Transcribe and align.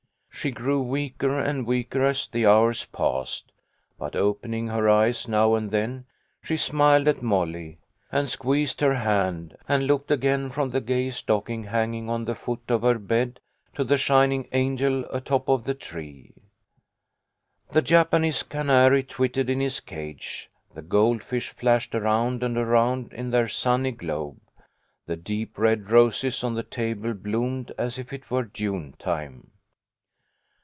She 0.33 0.49
grew 0.49 0.81
weaker 0.81 1.39
and 1.39 1.67
weaker 1.67 2.03
as 2.03 2.25
the 2.27 2.47
hours 2.47 2.85
passed, 2.85 3.51
but, 3.99 4.15
opening 4.15 4.69
her 4.69 4.89
eyes 4.89 5.27
now 5.27 5.53
and 5.53 5.69
then, 5.69 6.05
she 6.41 6.57
smiled 6.57 7.07
at 7.07 7.21
Molly, 7.21 7.77
and 8.11 8.27
squeezed 8.27 8.81
her 8.81 8.95
hand, 8.95 9.55
and 9.67 9.85
looked 9.85 10.09
again 10.09 10.49
from 10.49 10.71
the 10.71 10.81
gay 10.81 11.11
stocking 11.11 11.65
hanging 11.65 12.09
on 12.09 12.25
the 12.25 12.33
foot 12.33 12.61
of 12.69 12.81
her 12.81 12.97
bed 12.97 13.39
to 13.75 13.83
the 13.83 13.99
shining 13.99 14.47
angel 14.51 15.05
atop 15.11 15.47
of 15.47 15.65
the 15.65 15.75
tree. 15.75 16.33
The 17.69 17.83
Japanese 17.83 18.41
canary 18.41 19.03
twittered 19.03 19.47
in 19.47 19.59
his 19.59 19.79
cage; 19.79 20.49
the 20.73 20.81
goldfish 20.81 21.49
flashed 21.49 21.93
around 21.93 22.41
and 22.41 22.57
around 22.57 23.13
in 23.13 23.29
their 23.29 23.47
sunny 23.49 23.91
globe; 23.91 24.41
the 25.05 25.17
deep 25.17 25.59
red 25.59 25.91
roses 25.91 26.43
on 26.43 26.55
the 26.55 26.63
table 26.63 27.13
bloomed 27.13 27.73
as 27.77 27.99
if 27.99 28.11
it 28.11 28.31
were 28.31 28.45
June 28.45 28.95
time. 28.97 29.47